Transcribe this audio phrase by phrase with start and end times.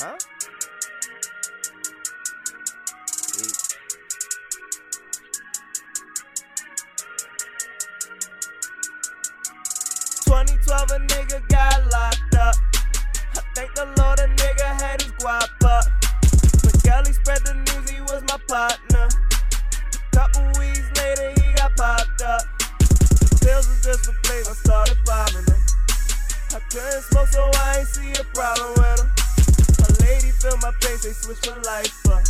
[0.00, 0.16] huh?
[10.24, 12.71] Twenty twelve, a nigga got locked up.
[23.82, 25.60] Just for plays, I started bombing them.
[26.54, 29.10] I couldn't smoke, so I ain't see a problem with them.
[29.80, 32.22] My lady feel my pace, they switch my life up.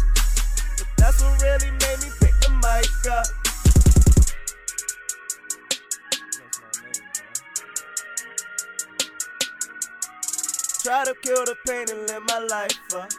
[0.78, 3.26] But that's what really made me pick the mic up.
[10.82, 13.10] Try to kill the pain and live my life up.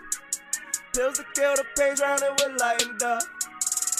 [0.93, 3.32] Pills to kill the pain, drown it with lightened up.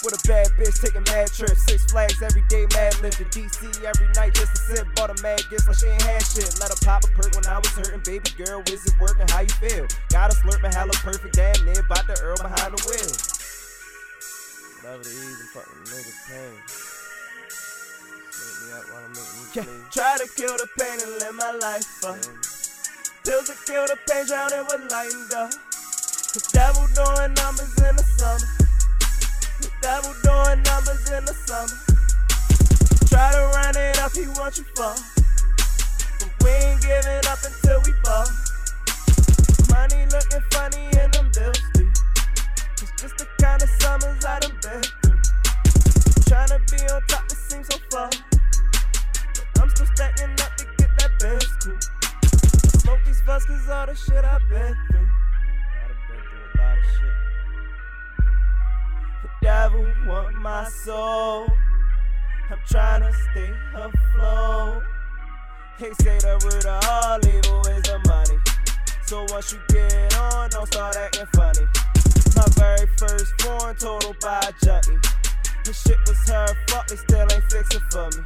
[0.04, 3.24] With a bad bitch taking mad trips, six flags every day, mad lifting.
[3.32, 3.56] DC
[3.88, 6.60] every night just to sit, bought a mad gifts like she ain't had shit.
[6.60, 9.24] Let her pop a perk when I was hurting, baby girl, is it working?
[9.32, 9.88] How you feel?
[10.12, 13.16] Got a slurping, hella perfect, damn near, bout the Earl behind the wheel.
[14.84, 16.52] Whatever the ease and fucking nigga pain.
[18.28, 21.32] Make me up while I'm making you Yeah, try to kill the pain and live
[21.32, 22.20] my life up.
[23.24, 25.48] Pills to kill the pain, drown it with lightened up.
[26.36, 28.63] The devil doing numbers in the summer.
[29.80, 31.78] Devil doing numbers in the summer.
[33.08, 34.96] Try to run it up, he want you fall.
[36.18, 38.26] But we ain't giving up until we fall.
[39.70, 41.62] Money looking funny in them bills.
[42.82, 45.20] It's just the kind of summers I done been through.
[46.28, 48.10] Tryna be on top, it seems so far.
[48.10, 51.78] But I'm still stacking up to get that Benz cool.
[52.80, 55.23] Smoke these fucks cause all the shit I've been through.
[59.64, 61.48] The want my soul.
[62.50, 64.82] I'm tryna stay afloat.
[65.80, 68.36] They say the root of all evil is the money.
[69.06, 71.64] So once you get on, don't start acting funny.
[72.36, 75.00] My very first foreign total by a junkie.
[75.64, 78.20] This shit was her fault, they still ain't fixing for me.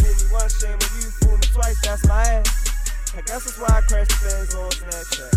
[0.00, 1.12] Fool me once, shame on you.
[1.20, 3.12] Fool me twice, that's my ass.
[3.12, 5.34] I guess that's why I crashed the Benz on Snapchat.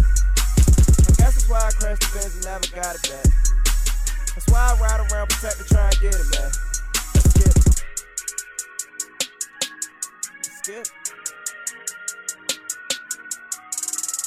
[1.03, 3.60] I guess that's why I crashed the Benz and never got it back.
[4.34, 6.52] That's why I ride around protected, try and get it, man.
[7.14, 7.56] Let's get.
[10.38, 10.92] Let's get.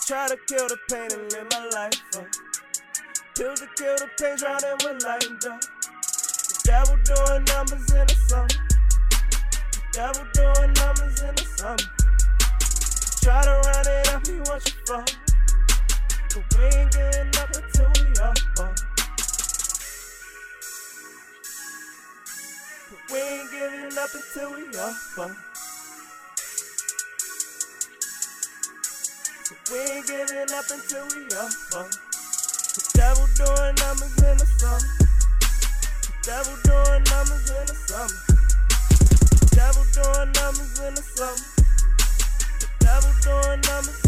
[0.07, 2.27] Try to kill the pain and live my life up.
[3.35, 5.61] Pills to kill the pain, drown it with lightened up.
[5.63, 8.49] The devil doing numbers in the summer.
[9.73, 11.89] The devil doing numbers in the summer.
[13.25, 14.24] Try to run it up,
[23.10, 24.94] we ain't giving up until we up.
[29.71, 31.50] We ain't giving up until we up.
[32.75, 34.81] The devil doing numbers in the summer.
[36.03, 38.21] The devil doing numbers in the summer.
[39.41, 41.47] The devil doing numbers in the summer.
[42.61, 44.04] The devil doing numbers